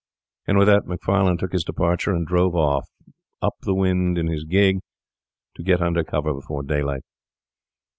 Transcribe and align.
And 0.47 0.57
with 0.57 0.67
that 0.67 0.87
Macfarlane 0.87 1.37
took 1.37 1.51
his 1.51 1.63
departure 1.63 2.11
and 2.11 2.25
drove 2.25 2.55
off 2.55 2.89
up 3.39 3.53
the 3.61 3.75
wynd 3.75 4.17
in 4.17 4.25
his 4.25 4.45
gig 4.45 4.79
to 5.53 5.61
get 5.61 5.79
under 5.79 6.03
cover 6.03 6.33
before 6.33 6.63
daylight. 6.63 7.03